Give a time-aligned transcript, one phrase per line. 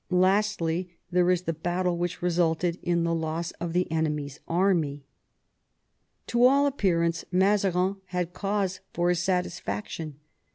[0.09, 5.03] Lastly, there is the battle which resulted in the loss of the enemy's army."
[6.25, 10.15] To all appearance Mazarin had cause for his satisfaction.